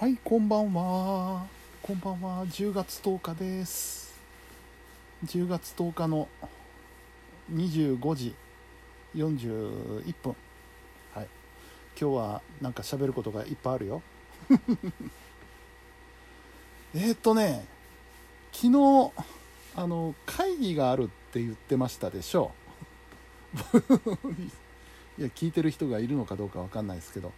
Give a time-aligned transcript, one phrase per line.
[0.00, 1.44] はいこんばんは。
[1.82, 2.46] こんばんは。
[2.46, 4.16] 10月10日です。
[5.26, 6.28] 10月10日の
[7.52, 8.32] 25時
[9.16, 10.36] 41分。
[11.12, 11.28] はい。
[12.00, 14.02] 今日はなんか喋ることがいっぱいあるよ。
[16.94, 17.66] えっとね
[18.52, 19.12] 昨日
[19.74, 22.52] あの会議があるって言ってましたでしょ。
[25.16, 27.32] う いや聞いてる人がいるのかどうかわかんないですけど。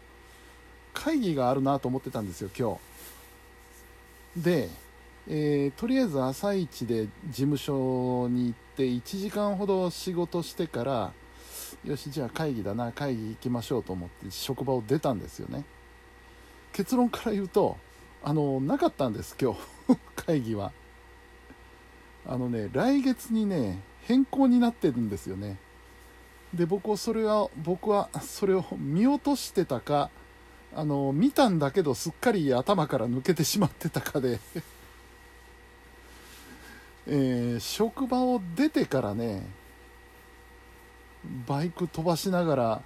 [1.02, 2.78] 会議があるなと思ってたんですよ今
[4.36, 4.44] 日。
[4.44, 4.68] で、
[5.26, 11.12] えー、とりあえず朝一で事務所に行って1時間ほど仕事してから
[11.84, 15.64] よしじゃあ会議だな会議行きましょうと思って職場を出たんですよね。
[16.74, 17.78] 結論から言うと
[18.22, 19.60] あのなかったんです今日。
[20.16, 20.72] 会議は。
[22.26, 25.56] あのね来月にね変更になってるんですよね。
[26.52, 30.10] で僕はそれは僕はそれを見落としてたか
[30.74, 34.38] あの見たんだけどすっかり頭から抜けてしまってたかで。
[37.06, 39.44] えー、職場を出てからね
[41.46, 42.82] バイク飛ばしながら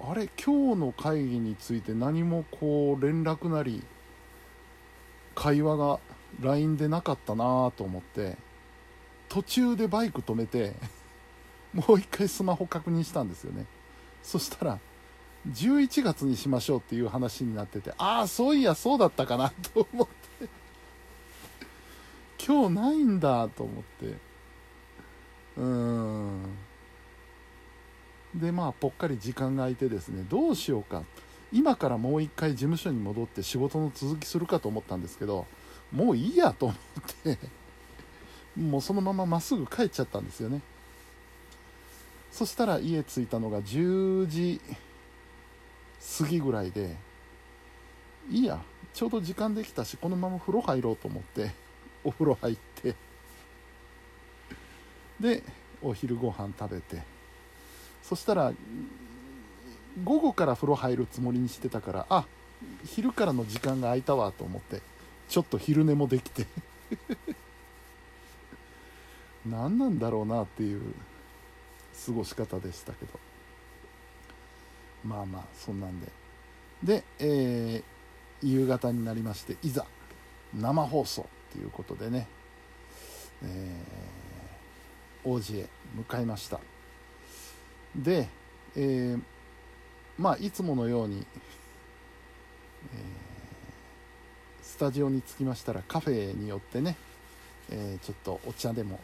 [0.00, 3.84] あれ今日の会議について何もこう連絡なり
[5.34, 6.00] 会話が
[6.40, 8.36] LINE でなかったなと思って
[9.28, 10.74] 途中でバイク止めて
[11.72, 13.64] もう一回スマホ確認したんですよね。
[14.22, 14.78] そしたら
[15.48, 20.48] 11月にしましょうっていう話になっててああそういやそうだったかなと思って。
[22.46, 24.06] 今日ないんだと思って。
[25.56, 26.56] うーん。
[28.34, 31.02] でまあぽっかり時間が空いてですねどうしようか。
[31.52, 35.46] 今からもう一回事務所に戻って仕事の続きするかと思ったんですけど
[35.90, 36.78] もういいやと思っ
[37.24, 37.38] て。
[38.56, 40.60] もうそのまままっすぐ帰っちゃったんですよね。
[42.32, 44.60] そしたら家着いたのが10時
[46.18, 46.96] 過ぎぐらいで
[48.30, 48.60] いいや
[48.94, 51.52] ちょうど時間できたしこのまま風呂入ろうと思って
[52.04, 52.94] お風呂入って
[55.20, 55.42] で
[55.82, 57.02] お昼ご飯食べて
[58.02, 58.52] そしたら
[60.04, 62.26] 午後から風呂入るつもりにしてたからあ
[62.84, 64.80] 昼からの時間が空いたわと思って
[65.28, 66.46] ちょっと昼寝もできて
[69.46, 70.94] 何なんだろうなっていう
[72.06, 73.29] 過ごし方でしたけど。
[75.04, 76.08] まあまあそんなんで。
[76.82, 79.84] で、えー、夕方になりましていざ
[80.54, 82.26] 生放送っていうことでね、
[83.42, 86.60] えー、王子へ向かいました。
[87.94, 88.28] で、
[88.76, 89.22] えー、
[90.18, 91.26] まあいつものように、
[92.94, 96.96] えー、スタジオに着きましたらカフェによってね、
[97.70, 99.00] えー、ちょっとお茶でも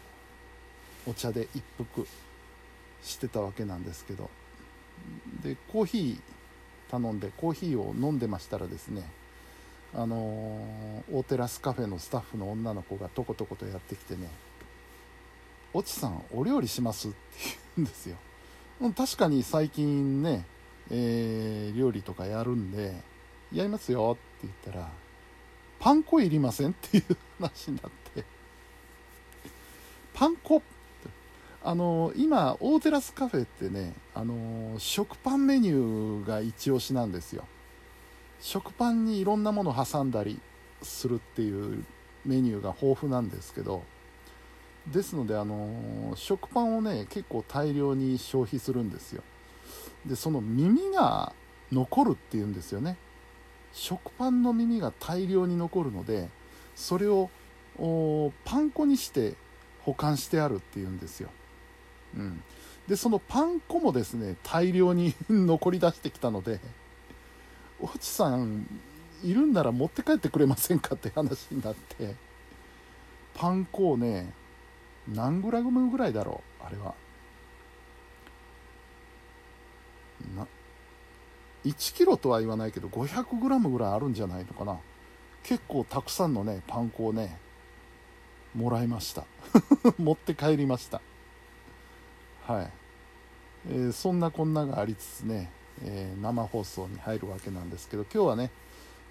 [1.06, 2.06] お茶で一服
[3.02, 4.30] してたわけなんですけど
[5.42, 9.08] でコーヒー頼んでコーヒーを飲んでましたらですね
[9.94, 14.28] あのー、大テラスカフェのスタッフの女の子がとことことやってきてね
[15.74, 18.16] 「越智さんお料理します?」って言うんですよ
[18.96, 20.44] 確かに最近ね、
[20.90, 22.94] えー、料理とかやるんで
[23.52, 24.90] 「やりますよ」って言ったら
[25.80, 28.24] 「パン粉いりません?」っていう話になって
[30.12, 30.62] 「パン粉？
[31.66, 37.44] あの今大テラスカフェってねあの食パンメニューが一押しなんですよ。
[38.40, 40.38] 食パンにいろんなもの挟んだり
[40.80, 41.84] するっていう
[42.24, 43.82] メニューが豊富なんですけど
[44.86, 49.24] ですのであの食パンをね結構大量に消費するんですよ。
[50.06, 51.32] でその耳が
[51.72, 52.96] 残るっていうんですよね。
[53.72, 56.28] 食パンの耳が大量に残るので
[56.76, 57.28] それを
[58.44, 59.34] パン粉にして
[59.82, 61.28] 保管してあるっていうんですよ。
[62.16, 62.42] うん、
[62.88, 66.60] でそのパン粉もですね大量に残り出してきたので
[67.82, 68.66] 「越智さん
[69.22, 72.14] いるんなら持って帰ってくれませんか?」って話になって
[73.34, 74.32] パン粉をね
[75.08, 76.94] 何グラムぐらいだろうあれは。
[80.34, 80.46] な
[81.64, 84.78] 1キロとは言わないけど500グラムぐらいあるんじゃないのかな。
[85.42, 87.38] 結構たくさんのねパン粉をね
[88.54, 89.24] もらいました。
[89.98, 91.00] 持って帰りました。
[92.46, 92.70] はい、
[93.70, 95.50] えー、そんなこんながありつつね、
[95.84, 98.52] えー、生放送に入るわけなんですけど今日はね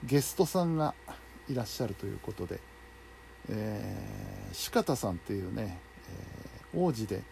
[0.06, 0.94] ゲストさんが
[1.50, 2.62] いらっしゃるということで、
[3.50, 5.78] えー、四方さんっていうね、
[6.74, 7.24] えー、王子で、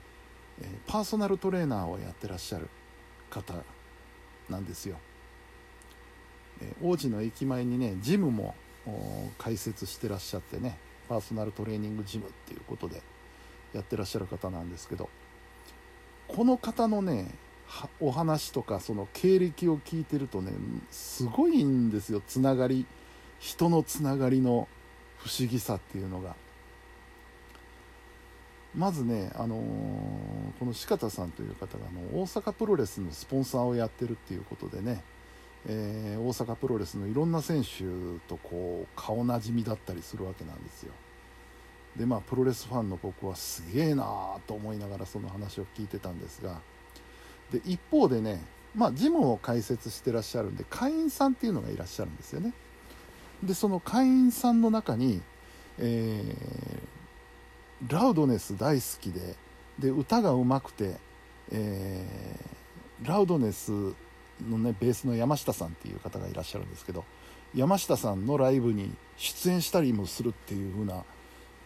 [0.61, 2.67] えー、パーソナルトレーナーをやってらっしゃる
[3.29, 3.53] 方
[4.49, 4.97] なんですよ、
[6.61, 8.55] え、王子の駅前にねジムも
[9.37, 10.77] 開設してらっしゃってね
[11.07, 13.01] パーソナルトレーニングジムっていうことで
[13.71, 15.09] やってらっしゃる方なんですけど
[16.27, 17.27] この方のね
[17.99, 20.51] お話とかその経歴を聞いてるとね
[20.91, 22.21] すごいんですよ。
[22.25, 22.85] つながり
[23.39, 24.67] 人のつながりの
[25.17, 26.35] 不思議さっていうのが。
[28.75, 29.59] まずね、あのー、
[30.59, 35.03] この四方さんという方があの大阪プロレスのスポンサーをやってるっていうことでね、
[35.67, 37.83] えー、大阪プロレスのいろんな選手
[38.27, 40.93] とこう顔なじみだったりするわけなんですよ。
[41.97, 46.59] でまあプロレスファンの僕はすげえなーと思いながらその話を聞いてたんですが
[47.51, 48.41] で一方でね
[48.75, 52.53] まあジムを開設してらっしゃるんで会員さんっていうのがいらっしゃるんですよね。
[53.43, 55.21] でその会員さんの中に、
[55.77, 59.35] えー、ラウドネス大好きで
[59.77, 60.95] で歌がうまくて、
[61.51, 67.03] えー、ラウドネスのねベースの山下さんっていう方がいらっしゃるんですけど
[67.53, 71.03] 山下さんのライブに出演したりもするっていう風な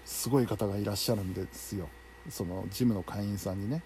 [0.07, 1.89] すごい方がいらっしゃるんですよ。
[2.29, 3.83] そのジムの会員さんにね。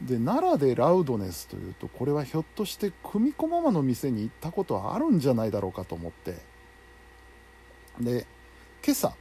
[0.00, 6.36] で奈良でラウドネスというとこれはひょっとして組み子ママの店に行ったことはあるんじゃないだろうかと思って。
[8.00, 8.26] で
[8.82, 9.14] 今朝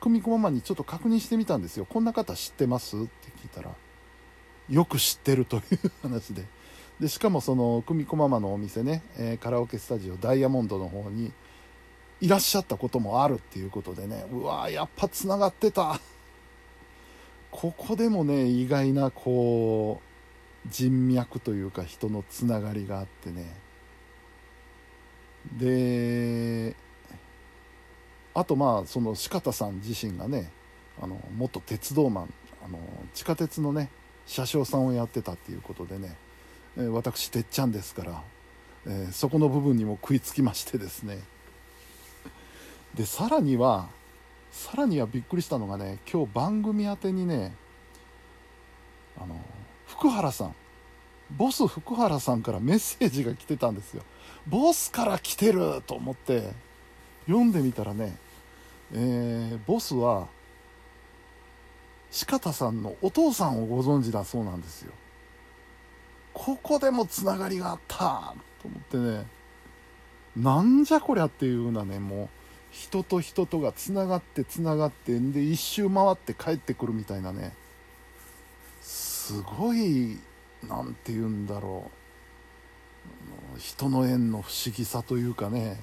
[0.00, 1.86] 久美子ママにちょっと確認してみたんですよ。
[1.86, 2.96] こんな方知ってます？
[2.96, 3.06] って
[3.40, 3.70] 聞いたら
[4.68, 5.62] よく知ってるという
[6.02, 6.44] 話で。
[7.00, 11.32] でしかもその久美子ママのお店ね、えー、カラオケスタジオダイヤモンドの方に
[12.20, 16.00] いらっしゃったこともあるっていうことでねうわやっぱつながってた。
[17.50, 20.02] ここでもね意外なこ
[20.64, 23.54] う人脈というか人のつながりがあってね。
[25.52, 26.76] で
[28.34, 30.50] あとまあその四方さん自身がね
[31.00, 32.34] あの元鉄道マン
[32.64, 32.78] あの
[33.14, 33.90] 地下鉄のね
[34.26, 36.16] 車掌さんをやってたっていうことでね、
[36.76, 38.22] え、私てっちゃんですから、
[38.86, 41.20] えー、そこの部分にも食いつきましてですね。
[42.96, 43.88] でさらには
[44.50, 47.54] さらにはびっくりしたのがね今日番組宛てにね
[49.18, 49.36] あの
[49.86, 50.54] 福原さん
[51.30, 54.02] ボス福原さんからメッセージが来てたんですよ。
[54.46, 56.52] ボスから来てると思って
[57.26, 58.16] 読んでみたらね
[58.92, 60.28] えー、ボスは
[62.10, 64.92] 四方さんのお父さんをご存知だそうなんですよ。
[66.32, 69.26] ここでもつながりがあったと思ってね
[70.36, 72.28] なんじゃこりゃっていうようなねもう
[72.76, 77.54] 人と人とがつながってつながってんで一周回って帰ってくるみたいなね。
[78.82, 80.18] すごい
[80.68, 81.90] 何て言うんだろ
[83.56, 83.58] う。
[83.58, 85.80] 人の縁の不思議さというかね。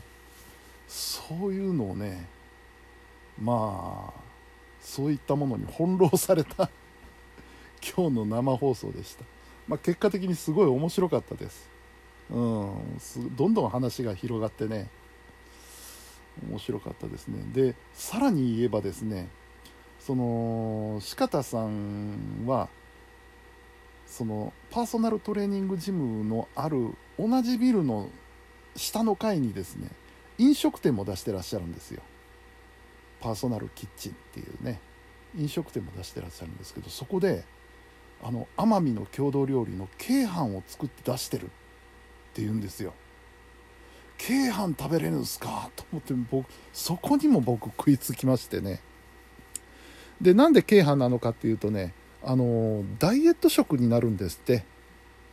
[0.87, 2.27] そういうのをね
[3.41, 4.21] まあ
[4.79, 6.69] そういったものに翻弄された。
[7.95, 9.25] 今日の生放送でした、
[9.67, 11.67] まあ、結果的にすごい面白かったです。
[12.29, 12.97] うん
[13.35, 14.89] どんどん話が広がってね。
[16.49, 17.43] 面白かったですね。
[17.53, 19.29] でさらに言えばですね
[19.99, 22.69] その四方さんは
[24.05, 28.09] そのパーソナルトレーニングジムのある同じビルの
[28.75, 29.89] 下の階にですね
[30.37, 32.01] 飲食店も出してらっしゃるんですよ。
[33.21, 34.79] パーソナルキッチンっていうね。
[35.35, 37.43] 飲食店も出してらっしゃるんですけどそこで
[38.21, 41.47] あの奄美の郷土料理の鶏飯を作って出してるっ
[42.33, 42.93] ていうんですよ。
[44.25, 45.69] 鶏飯食べれるんですか？
[45.75, 48.79] と思って僕そこにも僕食いつきましてね。
[50.21, 51.93] でなんで鶏飯なのかっていうとね
[52.23, 54.63] あのダイエット食になるんですって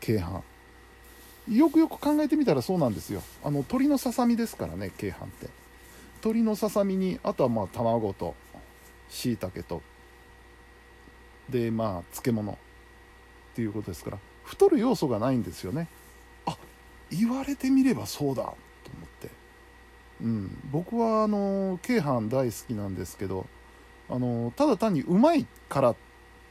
[0.05, 0.43] 鶏飯。
[1.57, 3.23] よくよく考えてみたらそうなんですよ。
[3.45, 5.49] あの鶏のささみですからね鶏飯って。
[6.23, 8.35] 鶏のささみにあとはまあ卵と
[9.09, 9.82] しいたけと
[11.49, 12.56] でまあ漬物っ
[13.55, 15.87] ていうことですから太る要素がないんですよね。
[16.47, 16.56] あ
[17.11, 18.53] 言われてみればそうだ。
[18.91, 19.31] と思って。
[20.23, 20.59] うん。
[20.70, 23.47] 僕はあの鶏飯大好きなんですけど
[24.09, 25.94] あのただ単にうまいから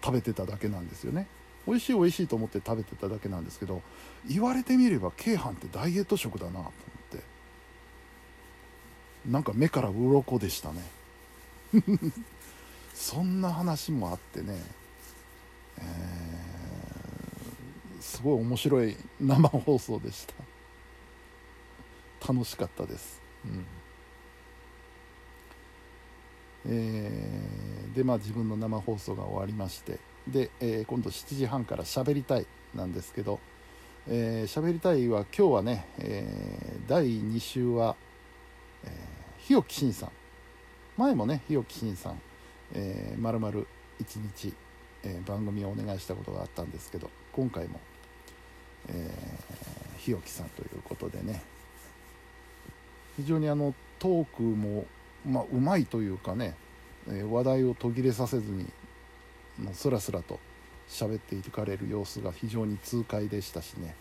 [0.03, 1.27] 食べてただけなんですよね。
[1.67, 3.81] 美味しい美味しいと思って食べてただけなんですけど
[4.27, 6.79] 言われてみれば鶏飯ってダイエット食だなと思って。
[9.27, 10.81] なんか目から鱗でしたね。
[12.93, 14.61] そんな話もあってね、
[15.77, 20.33] えー、すごい面白い生放送でした。
[22.27, 23.65] 楽しかったです、うん。
[26.67, 32.45] えー、でまあ自分の生放送が終わりましてで、えー、今度7時半から喋りたい
[32.75, 33.39] なんですけど
[34.07, 37.95] 喋、えー、りたいは今日はね、えー、第2週は、
[38.83, 40.11] えー、日置慎さん。
[40.99, 42.21] 前もね日置慎さん、
[42.73, 43.65] えー、丸々1
[44.19, 44.53] 日、
[45.03, 47.79] えー、番組をお願いしたことがあったんですけど今回も、
[48.89, 51.41] えー、日置さんということでね
[53.19, 54.85] 非常にあのトークも、
[55.25, 56.55] まあ、うまいというかね、
[57.11, 58.65] え話題を途切れさせずに
[59.73, 60.39] スラスラと
[60.87, 63.93] 喋っていかれる様子が非常に痛快でしたしね。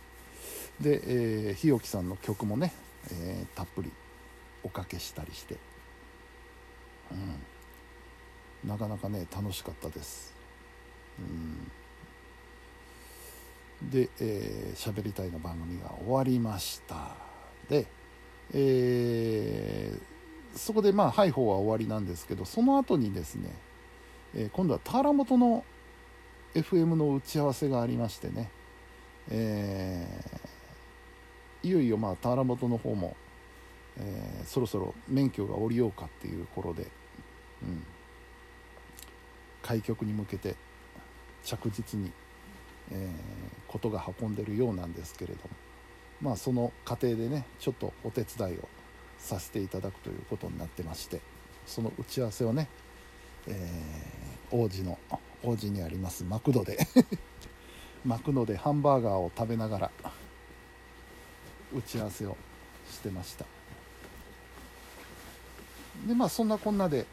[0.81, 2.73] で、えー、日置さんの曲もね、
[3.11, 3.91] えー、たっぷり
[4.63, 5.57] おかけしたりして、
[7.11, 10.33] うん、なかなかね楽しかったです。
[13.83, 17.17] うん、で、えー、喋りたいの番組が終わりました。
[17.69, 17.98] で、
[18.55, 23.51] えー、そこでまあハイホーは終わりなんですけどその後にですね、
[24.35, 25.65] えー、今度は田原本の
[26.55, 28.51] FM の打ち合わせがありましてね、
[29.31, 33.17] えー、いよいよまあ田原本の方も、
[33.99, 36.87] え、そろそろ免許が下りようかっていう頃で、
[37.63, 37.85] うん、
[39.63, 40.57] 開局に向けて
[41.45, 42.11] 着実に、
[42.91, 45.68] えー、ことが運んでるようなんですけれども。
[46.21, 48.69] まあその過程でねちょっとお手伝いを
[49.19, 51.21] させていただくということになってまして
[51.67, 52.69] その打ち合わせをね、
[53.47, 54.99] えー、王子の
[55.43, 56.79] 王子にありますマクドで
[58.05, 59.91] マクドでハンバーガーを食べながら
[61.75, 62.37] 打ち合わせを
[62.91, 63.45] してました。
[66.07, 67.07] でまあそんなこんなで、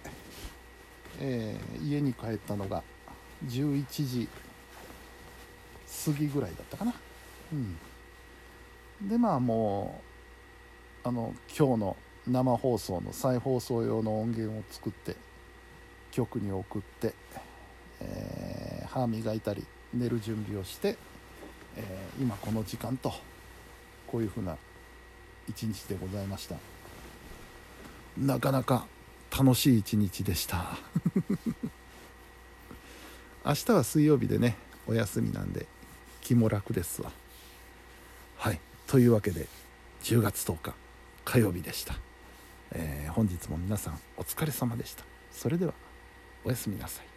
[1.19, 2.83] えー、家に帰ったのが
[3.47, 4.29] 11時
[6.05, 6.93] 過ぎぐらいだったかな。
[7.51, 7.77] うん。
[9.01, 10.01] でまあも
[11.03, 11.97] うあの今日の
[12.27, 15.15] 生放送の再放送用の音源を作って
[16.11, 17.13] 局に送って、
[17.99, 20.97] えー、歯磨いたり寝る準備をして、
[21.75, 23.13] えー、今この時間と
[24.07, 24.57] こういうふうな
[25.47, 26.55] 一日でございました。
[28.17, 28.87] なかなか
[29.37, 30.77] 楽しい一日でした。
[33.45, 34.55] 明日は水曜日でね
[34.87, 35.67] お休みなんで
[36.21, 37.11] 気も楽ですわ。
[38.87, 39.47] というわけで
[40.03, 40.73] 10月10日
[41.23, 41.95] 火曜日でした、
[42.71, 45.03] えー、本日も皆さんお疲れ様でした。
[45.31, 45.73] それでは
[46.43, 47.14] おやすみなさい。